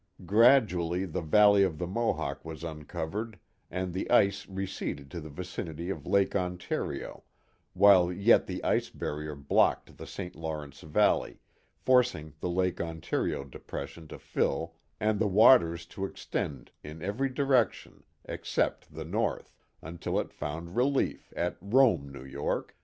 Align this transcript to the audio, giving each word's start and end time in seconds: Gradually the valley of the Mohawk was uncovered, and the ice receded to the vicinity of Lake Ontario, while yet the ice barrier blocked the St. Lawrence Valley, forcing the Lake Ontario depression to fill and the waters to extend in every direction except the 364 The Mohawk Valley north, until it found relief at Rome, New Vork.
Gradually 0.25 1.05
the 1.05 1.21
valley 1.21 1.61
of 1.61 1.77
the 1.77 1.85
Mohawk 1.85 2.43
was 2.43 2.63
uncovered, 2.63 3.37
and 3.69 3.93
the 3.93 4.09
ice 4.09 4.47
receded 4.49 5.11
to 5.11 5.21
the 5.21 5.29
vicinity 5.29 5.91
of 5.91 6.07
Lake 6.07 6.35
Ontario, 6.35 7.23
while 7.73 8.11
yet 8.11 8.47
the 8.47 8.63
ice 8.63 8.89
barrier 8.89 9.35
blocked 9.35 9.97
the 9.99 10.07
St. 10.07 10.35
Lawrence 10.35 10.81
Valley, 10.81 11.39
forcing 11.77 12.33
the 12.39 12.49
Lake 12.49 12.81
Ontario 12.81 13.43
depression 13.43 14.07
to 14.07 14.17
fill 14.17 14.73
and 14.99 15.19
the 15.19 15.27
waters 15.27 15.85
to 15.85 16.03
extend 16.05 16.71
in 16.83 17.03
every 17.03 17.29
direction 17.29 18.03
except 18.25 18.85
the 18.95 19.03
364 19.03 19.03
The 19.03 19.05
Mohawk 19.05 19.45
Valley 19.45 19.91
north, 19.91 19.93
until 19.95 20.19
it 20.19 20.33
found 20.33 20.75
relief 20.75 21.31
at 21.37 21.57
Rome, 21.61 22.11
New 22.11 22.27
Vork. 22.27 22.75